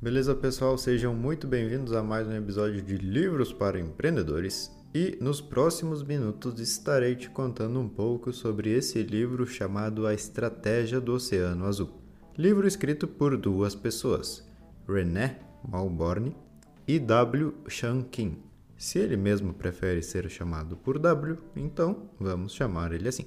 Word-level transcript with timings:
Beleza, 0.00 0.32
pessoal? 0.32 0.78
Sejam 0.78 1.12
muito 1.12 1.48
bem-vindos 1.48 1.92
a 1.92 2.04
mais 2.04 2.28
um 2.28 2.32
episódio 2.32 2.80
de 2.80 2.96
Livros 2.96 3.52
para 3.52 3.80
Empreendedores. 3.80 4.70
E 4.94 5.18
nos 5.20 5.40
próximos 5.40 6.04
minutos 6.04 6.60
estarei 6.60 7.16
te 7.16 7.28
contando 7.28 7.80
um 7.80 7.88
pouco 7.88 8.32
sobre 8.32 8.70
esse 8.70 9.02
livro 9.02 9.44
chamado 9.44 10.06
A 10.06 10.14
Estratégia 10.14 11.00
do 11.00 11.14
Oceano 11.14 11.66
Azul. 11.66 11.90
Livro 12.36 12.64
escrito 12.64 13.08
por 13.08 13.36
duas 13.36 13.74
pessoas, 13.74 14.48
René 14.88 15.40
Malborne 15.68 16.32
e 16.86 17.00
W. 17.00 17.54
Chan 17.66 18.02
Kim. 18.02 18.38
Se 18.76 19.00
ele 19.00 19.16
mesmo 19.16 19.52
prefere 19.52 20.00
ser 20.00 20.30
chamado 20.30 20.76
por 20.76 21.00
W, 21.00 21.36
então 21.56 22.08
vamos 22.20 22.54
chamar 22.54 22.92
ele 22.92 23.08
assim. 23.08 23.26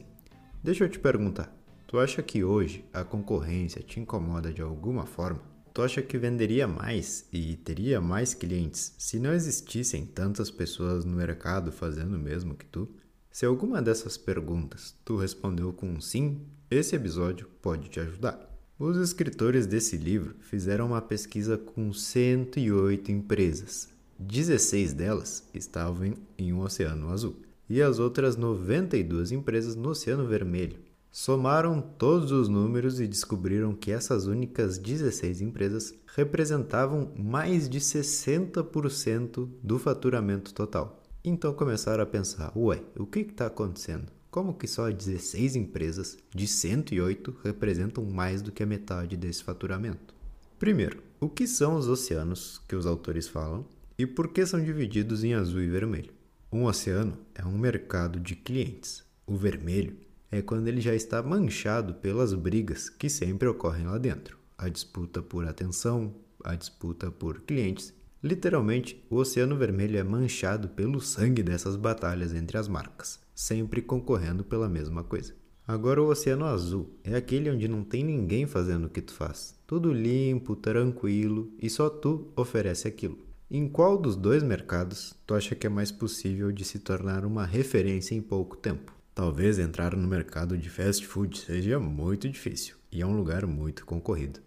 Deixa 0.63 0.85
eu 0.85 0.89
te 0.89 0.99
perguntar, 0.99 1.53
tu 1.85 1.99
acha 1.99 2.23
que 2.23 2.45
hoje 2.45 2.85
a 2.93 3.03
concorrência 3.03 3.83
te 3.83 3.99
incomoda 3.99 4.53
de 4.53 4.61
alguma 4.61 5.05
forma? 5.05 5.51
Tu 5.73 5.81
acha 5.81 6.01
que 6.01 6.17
venderia 6.17 6.67
mais 6.67 7.25
e 7.31 7.55
teria 7.55 8.01
mais 8.01 8.33
clientes 8.33 8.93
se 8.97 9.19
não 9.19 9.33
existissem 9.33 10.05
tantas 10.05 10.51
pessoas 10.51 11.05
no 11.05 11.15
mercado 11.15 11.71
fazendo 11.71 12.15
o 12.15 12.19
mesmo 12.19 12.55
que 12.55 12.65
tu? 12.65 12.89
Se 13.31 13.45
alguma 13.45 13.81
dessas 13.81 14.17
perguntas 14.17 14.93
tu 15.05 15.15
respondeu 15.15 15.71
com 15.71 15.87
um 15.87 16.01
sim, 16.01 16.41
esse 16.69 16.95
episódio 16.95 17.47
pode 17.61 17.89
te 17.89 17.99
ajudar. 18.01 18.49
Os 18.77 18.97
escritores 18.97 19.65
desse 19.65 19.95
livro 19.95 20.35
fizeram 20.41 20.87
uma 20.87 21.01
pesquisa 21.01 21.57
com 21.57 21.93
108 21.93 23.11
empresas, 23.11 23.89
16 24.21 24.93
delas 24.93 25.47
estavam 25.53 26.13
em 26.37 26.53
um 26.53 26.59
oceano 26.59 27.09
azul 27.09 27.41
e 27.67 27.81
as 27.81 27.97
outras 27.97 28.35
92 28.35 29.31
empresas 29.31 29.75
no 29.75 29.89
oceano 29.89 30.27
vermelho. 30.27 30.77
Somaram 31.11 31.81
todos 31.81 32.31
os 32.31 32.47
números 32.47 33.01
e 33.01 33.07
descobriram 33.07 33.75
que 33.75 33.91
essas 33.91 34.27
únicas 34.27 34.77
16 34.77 35.41
empresas 35.41 35.93
representavam 36.15 37.11
mais 37.17 37.67
de 37.67 37.81
60% 37.81 39.49
do 39.61 39.77
faturamento 39.77 40.53
total. 40.53 41.03
Então 41.21 41.53
começaram 41.53 42.01
a 42.01 42.05
pensar: 42.07 42.53
ué, 42.55 42.81
o 42.97 43.05
que 43.05 43.19
está 43.19 43.47
acontecendo? 43.47 44.09
Como 44.31 44.53
que 44.53 44.65
só 44.65 44.89
16 44.89 45.57
empresas 45.57 46.17
de 46.33 46.47
108 46.47 47.35
representam 47.43 48.05
mais 48.05 48.41
do 48.41 48.49
que 48.49 48.63
a 48.63 48.65
metade 48.65 49.17
desse 49.17 49.43
faturamento? 49.43 50.15
Primeiro, 50.57 51.03
o 51.19 51.27
que 51.27 51.45
são 51.45 51.75
os 51.75 51.89
oceanos 51.89 52.61
que 52.69 52.75
os 52.75 52.85
autores 52.85 53.27
falam 53.27 53.65
e 53.97 54.07
por 54.07 54.29
que 54.29 54.45
são 54.45 54.63
divididos 54.63 55.25
em 55.25 55.33
azul 55.33 55.61
e 55.61 55.67
vermelho? 55.67 56.13
Um 56.49 56.63
oceano 56.63 57.17
é 57.35 57.45
um 57.45 57.57
mercado 57.57 58.17
de 58.17 58.33
clientes. 58.33 59.03
O 59.27 59.35
vermelho 59.35 59.97
é 60.31 60.41
quando 60.41 60.67
ele 60.67 60.79
já 60.79 60.95
está 60.95 61.21
manchado 61.21 61.95
pelas 61.95 62.33
brigas 62.33 62.89
que 62.89 63.09
sempre 63.09 63.47
ocorrem 63.47 63.85
lá 63.85 63.97
dentro. 63.97 64.37
A 64.57 64.69
disputa 64.69 65.21
por 65.21 65.45
atenção, 65.45 66.15
a 66.43 66.55
disputa 66.55 67.11
por 67.11 67.41
clientes. 67.41 67.93
Literalmente, 68.23 69.03
o 69.09 69.17
Oceano 69.17 69.57
Vermelho 69.57 69.97
é 69.97 70.03
manchado 70.03 70.69
pelo 70.69 71.01
sangue 71.01 71.43
dessas 71.43 71.75
batalhas 71.75 72.33
entre 72.33 72.57
as 72.57 72.67
marcas, 72.67 73.19
sempre 73.35 73.81
concorrendo 73.81 74.43
pela 74.43 74.69
mesma 74.69 75.03
coisa. 75.03 75.33
Agora, 75.67 76.01
o 76.01 76.07
Oceano 76.07 76.45
Azul 76.45 76.89
é 77.03 77.15
aquele 77.15 77.49
onde 77.49 77.67
não 77.67 77.83
tem 77.83 78.03
ninguém 78.03 78.45
fazendo 78.45 78.85
o 78.85 78.89
que 78.89 79.01
tu 79.01 79.13
faz. 79.13 79.55
Tudo 79.67 79.91
limpo, 79.91 80.55
tranquilo 80.55 81.51
e 81.59 81.69
só 81.69 81.89
tu 81.89 82.31
oferece 82.35 82.87
aquilo. 82.87 83.17
Em 83.49 83.67
qual 83.67 83.97
dos 83.97 84.15
dois 84.15 84.43
mercados 84.43 85.13
tu 85.25 85.33
acha 85.33 85.55
que 85.55 85.67
é 85.67 85.69
mais 85.69 85.91
possível 85.91 86.51
de 86.51 86.63
se 86.63 86.79
tornar 86.79 87.25
uma 87.25 87.45
referência 87.45 88.15
em 88.15 88.21
pouco 88.21 88.55
tempo? 88.55 89.00
Talvez 89.13 89.59
entrar 89.59 89.95
no 89.95 90.07
mercado 90.07 90.57
de 90.57 90.69
fast 90.69 91.05
food 91.05 91.37
seja 91.37 91.77
muito 91.79 92.29
difícil 92.29 92.75
e 92.89 93.01
é 93.01 93.05
um 93.05 93.15
lugar 93.15 93.45
muito 93.45 93.85
concorrido. 93.85 94.39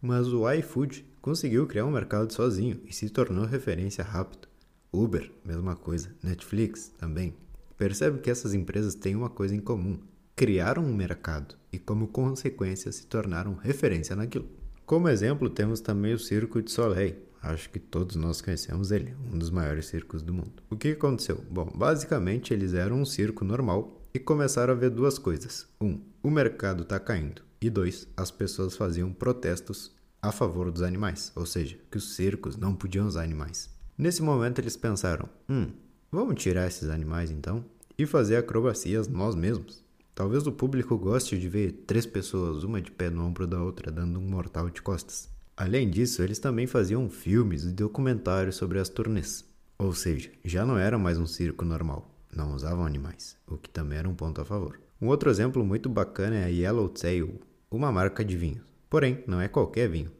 Mas 0.00 0.28
o 0.28 0.50
iFood 0.52 1.04
conseguiu 1.20 1.66
criar 1.66 1.86
um 1.86 1.90
mercado 1.90 2.32
sozinho 2.32 2.80
e 2.86 2.92
se 2.92 3.10
tornou 3.10 3.44
referência 3.44 4.04
rápido. 4.04 4.48
Uber, 4.92 5.30
mesma 5.44 5.74
coisa. 5.74 6.14
Netflix 6.22 6.92
também. 6.98 7.34
Percebe 7.76 8.20
que 8.20 8.30
essas 8.30 8.54
empresas 8.54 8.94
têm 8.94 9.16
uma 9.16 9.28
coisa 9.28 9.56
em 9.56 9.60
comum: 9.60 9.98
criaram 10.36 10.84
um 10.84 10.94
mercado 10.94 11.56
e, 11.72 11.78
como 11.78 12.06
consequência, 12.06 12.92
se 12.92 13.06
tornaram 13.06 13.54
referência 13.54 14.14
naquilo. 14.14 14.48
Como 14.86 15.08
exemplo, 15.08 15.50
temos 15.50 15.80
também 15.80 16.14
o 16.14 16.18
Circo 16.18 16.62
de 16.62 16.70
Soleil, 16.70 17.16
Acho 17.42 17.68
que 17.70 17.80
todos 17.80 18.14
nós 18.14 18.40
conhecemos 18.40 18.92
ele, 18.92 19.16
um 19.32 19.36
dos 19.36 19.50
maiores 19.50 19.86
circos 19.86 20.22
do 20.22 20.32
mundo. 20.32 20.62
O 20.70 20.76
que 20.76 20.92
aconteceu? 20.92 21.44
Bom, 21.50 21.72
basicamente 21.74 22.54
eles 22.54 22.72
eram 22.72 23.00
um 23.00 23.04
circo 23.04 23.44
normal 23.44 24.00
e 24.14 24.18
começaram 24.18 24.72
a 24.72 24.76
ver 24.76 24.90
duas 24.90 25.18
coisas. 25.18 25.66
Um, 25.80 26.00
o 26.22 26.30
mercado 26.30 26.82
está 26.82 26.98
caindo. 27.00 27.42
E 27.60 27.70
dois, 27.70 28.08
as 28.16 28.30
pessoas 28.30 28.76
faziam 28.76 29.12
protestos 29.12 29.94
a 30.20 30.30
favor 30.30 30.70
dos 30.70 30.82
animais, 30.82 31.32
ou 31.34 31.46
seja, 31.46 31.78
que 31.90 31.96
os 31.96 32.14
circos 32.14 32.56
não 32.56 32.74
podiam 32.74 33.06
usar 33.06 33.22
animais. 33.22 33.70
Nesse 33.96 34.22
momento 34.22 34.60
eles 34.60 34.76
pensaram: 34.76 35.28
hum, 35.48 35.68
vamos 36.10 36.42
tirar 36.42 36.66
esses 36.66 36.88
animais 36.88 37.30
então 37.30 37.64
e 37.96 38.06
fazer 38.06 38.36
acrobacias 38.36 39.08
nós 39.08 39.34
mesmos. 39.34 39.82
Talvez 40.14 40.46
o 40.46 40.52
público 40.52 40.98
goste 40.98 41.38
de 41.38 41.48
ver 41.48 41.72
três 41.86 42.04
pessoas, 42.04 42.64
uma 42.64 42.82
de 42.82 42.90
pé 42.90 43.08
no 43.08 43.24
ombro 43.24 43.46
da 43.46 43.62
outra, 43.62 43.90
dando 43.90 44.18
um 44.18 44.28
mortal 44.28 44.68
de 44.68 44.82
costas. 44.82 45.28
Além 45.56 45.88
disso, 45.88 46.22
eles 46.22 46.38
também 46.38 46.66
faziam 46.66 47.08
filmes 47.08 47.64
e 47.64 47.72
documentários 47.72 48.56
sobre 48.56 48.78
as 48.78 48.88
turnês. 48.88 49.44
Ou 49.78 49.92
seja, 49.92 50.30
já 50.44 50.66
não 50.66 50.78
era 50.78 50.98
mais 50.98 51.18
um 51.18 51.26
circo 51.26 51.64
normal, 51.64 52.11
não 52.34 52.54
usavam 52.54 52.86
animais, 52.86 53.36
o 53.46 53.56
que 53.56 53.68
também 53.68 53.98
era 53.98 54.08
um 54.08 54.14
ponto 54.14 54.40
a 54.40 54.44
favor. 54.44 54.80
Um 55.00 55.08
outro 55.08 55.30
exemplo 55.30 55.64
muito 55.64 55.88
bacana 55.88 56.36
é 56.36 56.44
a 56.44 56.48
Yellowtail, 56.48 57.40
uma 57.70 57.92
marca 57.92 58.24
de 58.24 58.36
vinhos. 58.36 58.64
Porém, 58.88 59.22
não 59.26 59.40
é 59.40 59.48
qualquer 59.48 59.88
vinho. 59.88 60.10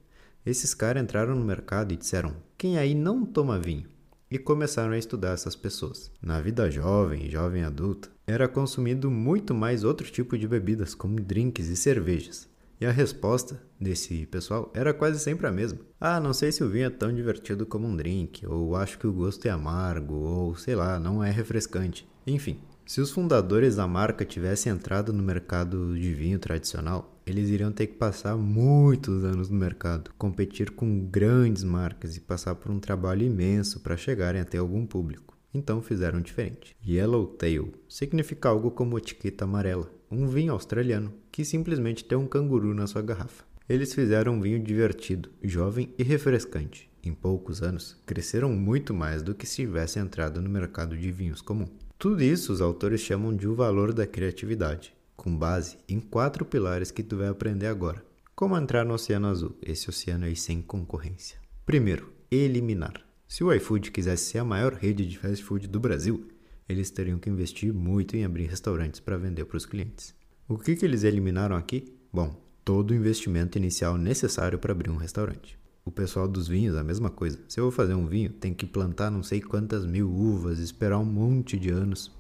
Esses 0.45 0.75
caras 0.75 1.03
entraram 1.03 1.37
no 1.37 1.45
mercado 1.45 1.93
e 1.93 1.97
disseram: 1.97 2.35
quem 2.59 2.79
aí 2.79 2.95
não 2.95 3.25
toma 3.25 3.59
vinho? 3.59 3.89
E 4.31 4.39
começaram 4.39 4.93
a 4.93 4.99
estudar 4.99 5.33
essas 5.33 5.55
pessoas. 5.55 6.11
Na 6.21 6.41
vida 6.41 6.71
jovem 6.71 7.31
jovem 7.31 7.63
adulta, 7.63 8.09
era 8.27 8.49
consumido 8.49 9.11
muito 9.11 9.55
mais 9.55 9.85
outro 9.85 10.11
tipo 10.11 10.39
de 10.39 10.49
bebidas, 10.49 10.95
como 10.95 11.21
drinks 11.21 11.69
e 11.69 11.77
cervejas. 11.77 12.49
E 12.83 12.85
a 12.85 12.91
resposta 12.91 13.63
desse 13.81 14.27
pessoal 14.27 14.69
era 14.75 14.93
quase 14.93 15.21
sempre 15.21 15.47
a 15.47 15.53
mesma. 15.53 15.79
Ah, 16.01 16.19
não 16.19 16.33
sei 16.33 16.51
se 16.51 16.65
o 16.65 16.69
vinho 16.69 16.87
é 16.87 16.91
tão 16.91 17.15
divertido 17.15 17.65
como 17.65 17.87
um 17.87 17.95
drink, 17.95 18.45
ou 18.45 18.75
acho 18.75 18.99
que 18.99 19.07
o 19.07 19.13
gosto 19.13 19.47
é 19.47 19.51
amargo, 19.51 20.15
ou 20.15 20.57
sei 20.57 20.75
lá, 20.75 20.99
não 20.99 21.23
é 21.23 21.31
refrescante. 21.31 22.05
Enfim, 22.27 22.59
se 22.85 23.01
os 23.01 23.13
fundadores 23.13 23.77
da 23.77 23.87
marca 23.87 24.25
tivessem 24.25 24.73
entrado 24.73 25.13
no 25.13 25.23
mercado 25.23 25.97
de 25.97 26.13
vinho 26.13 26.41
tradicional, 26.41 27.17
eles 27.25 27.51
iriam 27.51 27.71
ter 27.71 27.87
que 27.87 27.95
passar 27.95 28.37
muitos 28.37 29.23
anos 29.23 29.49
no 29.49 29.57
mercado, 29.57 30.11
competir 30.19 30.73
com 30.73 31.07
grandes 31.07 31.63
marcas 31.63 32.17
e 32.17 32.21
passar 32.21 32.57
por 32.57 32.73
um 32.73 32.81
trabalho 32.81 33.23
imenso 33.23 33.79
para 33.79 33.97
chegarem 33.97 34.41
até 34.41 34.59
algum 34.59 34.85
público. 34.85 35.39
Então 35.55 35.83
fizeram 35.83 36.21
diferente. 36.21 36.75
Yellowtail 36.87 37.73
significa 37.89 38.49
algo 38.49 38.71
como 38.71 38.99
etiqueta 38.99 39.45
amarela, 39.45 39.91
um 40.11 40.27
vinho 40.27 40.53
australiano 40.53 41.13
que 41.31 41.45
simplesmente 41.45 42.05
tem 42.05 42.17
um 42.17 42.27
canguru 42.27 42.75
na 42.75 42.87
sua 42.87 43.03
garrafa. 43.03 43.45
Eles 43.69 43.95
fizeram 43.95 44.35
um 44.35 44.41
vinho 44.41 44.59
divertido, 44.59 45.31
jovem 45.43 45.93
e 45.99 46.03
refrescante. 46.03 46.91
Em 47.05 47.13
poucos 47.13 47.63
anos, 47.63 47.97
cresceram 48.07 48.51
muito 48.51 48.93
mais 48.95 49.23
do 49.23 49.35
que 49.35 49.47
se 49.47 49.57
tivessem 49.57 50.03
entrado 50.03 50.41
no 50.41 50.49
mercado 50.49 50.97
de 50.97 51.11
vinhos 51.11 51.41
comum. 51.41 51.67
Tudo 51.99 52.23
isso 52.23 52.53
os 52.53 52.61
autores 52.61 53.01
chamam 53.01 53.35
de 53.35 53.47
o 53.49 53.55
valor 53.55 53.93
da 53.93 54.07
criatividade, 54.07 54.95
com 55.17 55.37
base 55.37 55.79
em 55.89 56.01
quatro 56.01 56.45
pilares 56.45 56.91
que 56.91 57.03
tu 57.03 57.17
vai 57.17 57.29
aprender 57.29 57.67
agora. 57.67 58.05
Como 58.35 58.57
entrar 58.57 58.85
no 58.85 58.95
Oceano 58.95 59.29
Azul, 59.29 59.57
esse 59.63 59.89
oceano 59.89 60.25
aí 60.25 60.35
sem 60.35 60.61
concorrência. 60.61 61.39
Primeiro, 61.65 62.13
eliminar. 62.31 63.12
Se 63.33 63.43
o 63.43 63.51
iFood 63.51 63.91
quisesse 63.91 64.27
ser 64.27 64.41
a 64.41 64.45
maior 64.45 64.75
rede 64.75 65.07
de 65.07 65.17
fast 65.17 65.43
food 65.43 65.67
do 65.67 65.81
Brasil, 65.81 66.29
eles 66.69 66.91
teriam 66.91 67.19
que 67.19 67.31
investir 67.31 67.73
muito 67.73 68.15
em 68.15 68.27
abrir 68.27 68.45
restaurantes 68.45 69.01
para 69.01 69.17
vender 69.17 69.47
para 69.47 69.57
os 69.57 69.65
clientes. 69.65 70.15
O 70.47 70.59
que, 70.59 70.77
que 70.77 70.85
eles 70.85 71.03
eliminaram 71.03 71.57
aqui? 71.57 71.95
Bom, 72.13 72.39
todo 72.63 72.91
o 72.91 72.95
investimento 72.95 73.57
inicial 73.57 73.97
necessário 73.97 74.59
para 74.59 74.73
abrir 74.73 74.91
um 74.91 74.99
restaurante. 74.99 75.59
O 75.83 75.91
pessoal 75.91 76.29
dos 76.29 76.47
vinhos, 76.47 76.77
a 76.77 76.85
mesma 76.85 77.09
coisa. 77.09 77.39
Se 77.49 77.59
eu 77.59 77.65
vou 77.65 77.73
fazer 77.73 77.95
um 77.95 78.07
vinho, 78.07 78.29
tem 78.29 78.53
que 78.53 78.67
plantar 78.67 79.11
não 79.11 79.23
sei 79.23 79.41
quantas 79.41 79.87
mil 79.87 80.11
uvas, 80.11 80.59
esperar 80.59 80.99
um 80.99 81.07
monte 81.07 81.57
de 81.57 81.71
anos. 81.71 82.13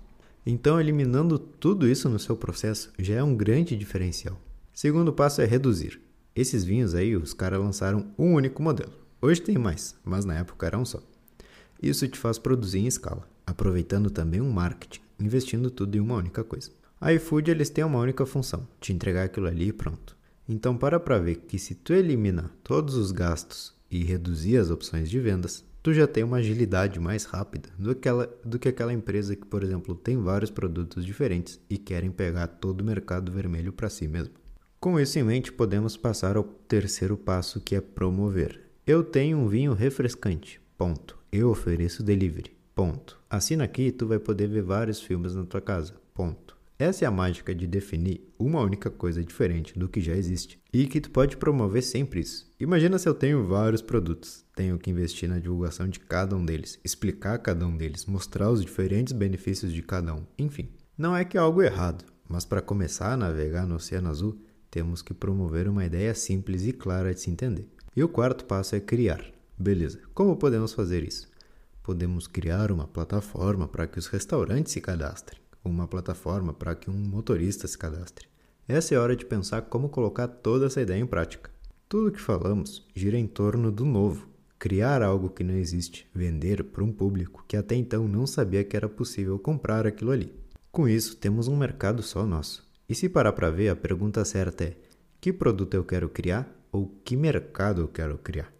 Então, 0.46 0.80
eliminando 0.80 1.38
tudo 1.38 1.86
isso 1.86 2.08
no 2.08 2.18
seu 2.18 2.38
processo 2.38 2.90
já 2.98 3.16
é 3.16 3.22
um 3.22 3.36
grande 3.36 3.76
diferencial. 3.76 4.40
Segundo 4.72 5.12
passo 5.12 5.42
é 5.42 5.44
reduzir. 5.44 6.00
Esses 6.34 6.64
vinhos 6.64 6.94
aí, 6.94 7.14
os 7.14 7.34
caras 7.34 7.60
lançaram 7.60 8.14
um 8.18 8.32
único 8.32 8.62
modelo. 8.62 9.01
Hoje 9.22 9.40
tem 9.40 9.56
mais, 9.56 9.94
mas 10.04 10.24
na 10.24 10.34
época 10.34 10.66
era 10.66 10.76
um 10.76 10.84
só. 10.84 11.00
Isso 11.80 12.06
te 12.08 12.18
faz 12.18 12.38
produzir 12.38 12.80
em 12.80 12.86
escala 12.86 13.32
aproveitando 13.46 14.10
também 14.10 14.40
um 14.40 14.50
marketing, 14.50 15.00
investindo 15.20 15.70
tudo 15.70 15.96
em 15.96 16.00
uma 16.00 16.16
única 16.16 16.42
coisa. 16.42 16.70
A 17.00 17.12
iFood 17.12 17.50
eles 17.50 17.70
têm 17.70 17.84
uma 17.84 17.98
única 17.98 18.24
função, 18.24 18.66
te 18.80 18.92
entregar 18.92 19.24
aquilo 19.24 19.46
ali 19.46 19.68
e 19.68 19.72
pronto. 19.72 20.16
Então 20.48 20.76
para 20.76 20.98
para 20.98 21.18
ver 21.18 21.36
que 21.36 21.58
se 21.58 21.74
tu 21.74 21.92
eliminar 21.92 22.50
todos 22.62 22.94
os 22.94 23.12
gastos 23.12 23.74
e 23.90 24.04
reduzir 24.04 24.56
as 24.56 24.70
opções 24.70 25.10
de 25.10 25.20
vendas, 25.20 25.64
tu 25.82 25.92
já 25.92 26.06
tem 26.06 26.24
uma 26.24 26.38
agilidade 26.38 26.98
mais 26.98 27.24
rápida 27.24 27.68
do 27.78 27.94
que, 27.94 28.08
do 28.44 28.58
que 28.58 28.68
aquela 28.68 28.92
empresa 28.92 29.36
que, 29.36 29.46
por 29.46 29.62
exemplo, 29.62 29.94
tem 29.94 30.16
vários 30.16 30.50
produtos 30.50 31.04
diferentes 31.04 31.60
e 31.68 31.76
querem 31.76 32.10
pegar 32.10 32.46
todo 32.46 32.80
o 32.80 32.84
mercado 32.84 33.32
vermelho 33.32 33.72
para 33.72 33.90
si 33.90 34.06
mesmo. 34.06 34.34
Com 34.80 34.98
isso 34.98 35.18
em 35.18 35.22
mente, 35.22 35.52
podemos 35.52 35.96
passar 35.96 36.36
ao 36.36 36.44
terceiro 36.44 37.16
passo 37.16 37.60
que 37.60 37.76
é 37.76 37.80
promover. 37.80 38.71
Eu 38.84 39.04
tenho 39.04 39.38
um 39.38 39.46
vinho 39.46 39.74
refrescante. 39.74 40.60
Ponto. 40.76 41.16
Eu 41.30 41.50
ofereço 41.50 42.02
delivery. 42.02 42.50
Ponto. 42.74 43.16
Assina 43.30 43.62
aqui 43.62 43.82
e 43.82 43.92
tu 43.92 44.08
vai 44.08 44.18
poder 44.18 44.48
ver 44.48 44.62
vários 44.62 45.00
filmes 45.00 45.36
na 45.36 45.44
tua 45.44 45.60
casa. 45.60 45.94
Ponto. 46.12 46.56
Essa 46.76 47.04
é 47.04 47.08
a 47.08 47.10
mágica 47.12 47.54
de 47.54 47.64
definir 47.64 48.26
uma 48.36 48.60
única 48.60 48.90
coisa 48.90 49.22
diferente 49.22 49.78
do 49.78 49.88
que 49.88 50.00
já 50.00 50.16
existe 50.16 50.58
e 50.72 50.88
que 50.88 51.00
tu 51.00 51.12
pode 51.12 51.36
promover 51.36 51.80
sempre 51.80 52.18
isso. 52.18 52.50
Imagina 52.58 52.98
se 52.98 53.08
eu 53.08 53.14
tenho 53.14 53.46
vários 53.46 53.80
produtos, 53.80 54.44
tenho 54.56 54.76
que 54.76 54.90
investir 54.90 55.28
na 55.28 55.38
divulgação 55.38 55.88
de 55.88 56.00
cada 56.00 56.34
um 56.34 56.44
deles, 56.44 56.80
explicar 56.84 57.38
cada 57.38 57.64
um 57.64 57.76
deles, 57.76 58.04
mostrar 58.06 58.50
os 58.50 58.62
diferentes 58.62 59.12
benefícios 59.12 59.72
de 59.72 59.80
cada 59.80 60.12
um, 60.12 60.26
enfim. 60.36 60.70
Não 60.98 61.14
é 61.14 61.24
que 61.24 61.36
é 61.36 61.40
algo 61.40 61.62
errado, 61.62 62.04
mas 62.28 62.44
para 62.44 62.60
começar 62.60 63.12
a 63.12 63.16
navegar 63.16 63.64
no 63.64 63.76
Oceano 63.76 64.10
Azul, 64.10 64.42
temos 64.68 65.02
que 65.02 65.14
promover 65.14 65.68
uma 65.68 65.84
ideia 65.84 66.14
simples 66.16 66.66
e 66.66 66.72
clara 66.72 67.14
de 67.14 67.20
se 67.20 67.30
entender. 67.30 67.68
E 67.94 68.02
o 68.02 68.08
quarto 68.08 68.46
passo 68.46 68.74
é 68.74 68.80
criar. 68.80 69.22
Beleza, 69.58 70.00
como 70.14 70.34
podemos 70.34 70.72
fazer 70.72 71.04
isso? 71.04 71.30
Podemos 71.82 72.26
criar 72.26 72.72
uma 72.72 72.86
plataforma 72.86 73.68
para 73.68 73.86
que 73.86 73.98
os 73.98 74.06
restaurantes 74.06 74.72
se 74.72 74.80
cadastrem, 74.80 75.38
uma 75.62 75.86
plataforma 75.86 76.54
para 76.54 76.74
que 76.74 76.88
um 76.88 76.94
motorista 76.94 77.68
se 77.68 77.76
cadastre. 77.76 78.26
Essa 78.66 78.94
é 78.94 78.96
a 78.96 79.02
hora 79.02 79.14
de 79.14 79.26
pensar 79.26 79.62
como 79.62 79.90
colocar 79.90 80.26
toda 80.26 80.66
essa 80.66 80.80
ideia 80.80 81.02
em 81.02 81.06
prática. 81.06 81.50
Tudo 81.86 82.08
o 82.08 82.12
que 82.12 82.20
falamos 82.20 82.86
gira 82.94 83.18
em 83.18 83.26
torno 83.26 83.70
do 83.70 83.84
novo, 83.84 84.26
criar 84.58 85.02
algo 85.02 85.28
que 85.28 85.44
não 85.44 85.54
existe, 85.54 86.08
vender 86.14 86.64
para 86.64 86.82
um 86.82 86.90
público 86.90 87.44
que 87.46 87.58
até 87.58 87.74
então 87.74 88.08
não 88.08 88.26
sabia 88.26 88.64
que 88.64 88.74
era 88.74 88.88
possível 88.88 89.38
comprar 89.38 89.86
aquilo 89.86 90.12
ali. 90.12 90.32
Com 90.70 90.88
isso, 90.88 91.14
temos 91.16 91.46
um 91.46 91.56
mercado 91.58 92.02
só 92.02 92.24
nosso. 92.24 92.66
E 92.88 92.94
se 92.94 93.10
parar 93.10 93.32
para 93.32 93.50
ver, 93.50 93.68
a 93.68 93.76
pergunta 93.76 94.24
certa 94.24 94.64
é: 94.64 94.76
que 95.20 95.30
produto 95.30 95.74
eu 95.74 95.84
quero 95.84 96.08
criar 96.08 96.61
ou 96.72 96.88
que 97.04 97.14
mercado 97.14 97.82
eu 97.82 97.88
quero 97.88 98.16
criar? 98.16 98.50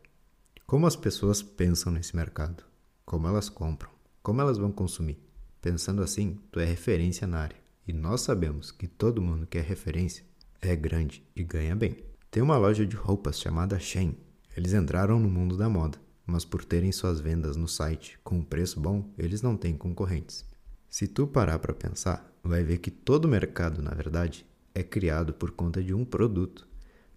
Como 0.67 0.87
as 0.87 0.95
pessoas 0.95 1.43
pensam 1.43 1.91
nesse 1.91 2.15
mercado? 2.15 2.63
Como 3.07 3.27
elas 3.27 3.49
compram? 3.49 3.91
Como 4.23 4.39
elas 4.39 4.59
vão 4.59 4.71
consumir? 4.71 5.19
Pensando 5.63 6.03
assim, 6.03 6.39
tu 6.51 6.61
é 6.61 6.65
referência 6.67 7.27
na 7.27 7.39
área. 7.39 7.57
E 7.89 7.93
nós 7.93 8.21
sabemos 8.21 8.71
que 8.71 8.87
todo 8.87 9.23
mundo 9.23 9.47
que 9.47 9.57
é 9.57 9.63
referência 9.63 10.25
é 10.61 10.77
grande 10.77 11.27
e 11.35 11.43
ganha 11.43 11.75
bem. 11.75 11.97
Tem 12.31 12.43
uma 12.43 12.59
loja 12.59 12.87
de 12.87 12.95
roupas 12.95 13.41
chamada 13.41 13.81
Shein. 13.81 14.15
Eles 14.55 14.75
entraram 14.75 15.19
no 15.19 15.29
mundo 15.31 15.57
da 15.57 15.69
moda, 15.69 15.99
mas 16.27 16.45
por 16.45 16.65
terem 16.65 16.93
suas 16.93 17.19
vendas 17.19 17.57
no 17.57 17.67
site 17.67 18.19
com 18.23 18.37
um 18.37 18.45
preço 18.45 18.79
bom, 18.79 19.11
eles 19.17 19.41
não 19.41 19.57
têm 19.57 19.75
concorrentes. 19.75 20.45
Se 20.89 21.09
tu 21.09 21.27
parar 21.27 21.59
para 21.59 21.73
pensar, 21.73 22.31
vai 22.45 22.63
ver 22.63 22.79
que 22.79 22.91
todo 22.91 23.27
mercado, 23.27 23.81
na 23.81 23.95
verdade, 23.95 24.47
é 24.75 24.83
criado 24.83 25.33
por 25.33 25.53
conta 25.53 25.83
de 25.83 25.95
um 25.95 26.05
produto. 26.05 26.69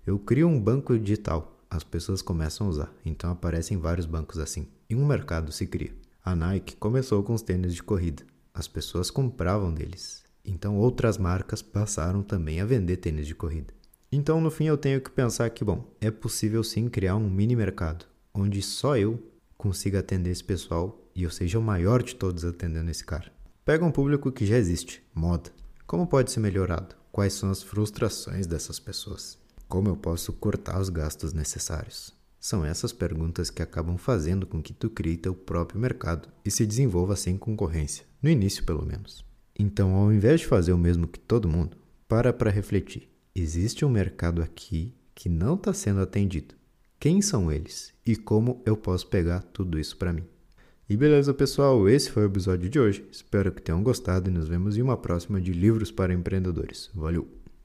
Eu 0.06 0.20
crio 0.20 0.48
um 0.48 0.62
banco 0.62 0.96
digital, 1.00 1.60
as 1.68 1.84
pessoas 1.84 2.22
começam 2.22 2.68
a 2.68 2.70
usar, 2.70 2.94
então 3.04 3.32
aparecem 3.32 3.76
vários 3.80 4.06
bancos 4.06 4.38
assim, 4.38 4.68
e 4.88 4.96
um 4.96 5.04
mercado 5.04 5.52
se 5.52 5.66
cria. 5.66 5.96
A 6.24 6.36
Nike 6.36 6.76
começou 6.76 7.24
com 7.24 7.34
os 7.34 7.42
tênis 7.42 7.74
de 7.74 7.82
corrida, 7.82 8.22
as 8.54 8.68
pessoas 8.68 9.10
compravam 9.10 9.74
deles, 9.74 10.24
então 10.46 10.78
outras 10.78 11.18
marcas 11.18 11.64
passaram 11.64 12.22
também 12.22 12.62
a 12.62 12.66
vender 12.66 12.98
tênis 12.98 13.26
de 13.26 13.34
corrida. 13.34 13.74
Então 14.12 14.40
no 14.40 14.52
fim 14.52 14.66
eu 14.66 14.78
tenho 14.78 15.02
que 15.02 15.10
pensar 15.10 15.50
que, 15.50 15.66
bom, 15.66 15.92
é 16.00 16.12
possível 16.12 16.64
sim 16.64 16.88
criar 16.88 17.16
um 17.16 17.28
mini 17.28 17.56
mercado, 17.56 18.06
onde 18.32 18.62
só 18.62 18.96
eu 18.96 19.20
consiga 19.58 20.02
atender 20.02 20.30
esse 20.30 20.44
pessoal 20.44 21.04
e 21.16 21.24
eu 21.24 21.32
seja 21.32 21.58
o 21.58 21.64
maior 21.64 22.04
de 22.04 22.14
todos 22.14 22.46
atendendo 22.46 22.92
esse 22.92 23.04
cara. 23.04 23.32
Pega 23.66 23.84
um 23.84 23.92
público 23.92 24.32
que 24.32 24.46
já 24.46 24.56
existe, 24.56 25.02
moda. 25.16 25.50
Como 25.88 26.06
pode 26.06 26.32
ser 26.32 26.42
melhorado? 26.42 26.96
Quais 27.12 27.34
são 27.34 27.50
as 27.50 27.64
frustrações 27.64 28.46
dessas 28.46 28.80
pessoas? 28.80 29.44
Como 29.68 29.90
eu 29.90 29.96
posso 29.96 30.32
cortar 30.34 30.80
os 30.80 30.90
gastos 30.90 31.34
necessários? 31.34 32.14
São 32.40 32.64
essas 32.64 32.94
perguntas 32.94 33.50
que 33.50 33.64
acabam 33.64 33.98
fazendo 33.98 34.46
com 34.46 34.62
que 34.62 34.74
tu 34.74 34.90
crie 34.90 35.18
teu 35.18 35.34
próprio 35.34 35.80
mercado 35.80 36.30
e 36.46 36.52
se 36.52 36.66
desenvolva 36.66 37.16
sem 37.16 37.38
concorrência, 37.38 38.06
no 38.22 38.30
início 38.30 38.64
pelo 38.64 38.86
menos. 38.86 39.26
Então, 39.58 39.96
ao 39.96 40.14
invés 40.14 40.42
de 40.42 40.48
fazer 40.48 40.72
o 40.72 40.78
mesmo 40.78 41.08
que 41.08 41.20
todo 41.20 41.50
mundo, 41.50 41.78
para 42.08 42.32
para 42.32 42.52
refletir. 42.52 43.10
Existe 43.34 43.84
um 43.84 43.90
mercado 43.90 44.42
aqui 44.42 44.94
que 45.16 45.28
não 45.28 45.56
está 45.56 45.74
sendo 45.74 46.02
atendido. 46.02 46.54
Quem 47.00 47.22
são 47.22 47.52
eles 47.52 47.94
e 48.06 48.16
como 48.16 48.62
eu 48.66 48.78
posso 48.78 49.08
pegar 49.08 49.42
tudo 49.42 49.80
isso 49.80 49.98
para 49.98 50.14
mim? 50.14 50.24
E 50.88 50.96
beleza, 50.96 51.34
pessoal, 51.34 51.90
esse 51.90 52.12
foi 52.12 52.24
o 52.24 52.28
episódio 52.28 52.70
de 52.70 52.80
hoje. 52.80 53.06
Espero 53.12 53.52
que 53.52 53.62
tenham 53.62 53.82
gostado 53.82 54.30
e 54.30 54.34
nos 54.34 54.48
vemos 54.48 54.78
em 54.78 54.84
uma 54.84 54.96
próxima 54.96 55.42
de 55.42 55.52
Livros 55.52 55.92
para 55.92 56.14
Empreendedores. 56.14 56.92
Valeu! 56.94 57.45